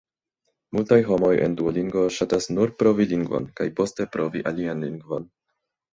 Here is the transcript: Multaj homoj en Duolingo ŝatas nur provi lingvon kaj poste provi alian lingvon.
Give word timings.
Multaj 0.75 0.97
homoj 1.09 1.29
en 1.47 1.57
Duolingo 1.59 2.05
ŝatas 2.17 2.49
nur 2.55 2.73
provi 2.79 3.07
lingvon 3.15 3.47
kaj 3.61 3.69
poste 3.81 4.09
provi 4.17 4.43
alian 4.53 4.83
lingvon. 4.87 5.29